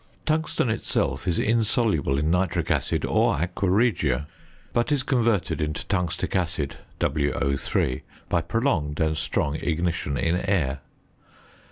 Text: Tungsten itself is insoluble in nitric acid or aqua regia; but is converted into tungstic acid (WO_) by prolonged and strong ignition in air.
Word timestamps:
Tungsten 0.25 0.71
itself 0.71 1.27
is 1.27 1.37
insoluble 1.37 2.17
in 2.17 2.31
nitric 2.31 2.71
acid 2.71 3.05
or 3.05 3.35
aqua 3.35 3.69
regia; 3.69 4.25
but 4.73 4.91
is 4.91 5.03
converted 5.03 5.61
into 5.61 5.85
tungstic 5.85 6.35
acid 6.35 6.77
(WO_) 6.99 8.01
by 8.27 8.41
prolonged 8.41 8.99
and 8.99 9.15
strong 9.15 9.57
ignition 9.57 10.17
in 10.17 10.37
air. 10.37 10.79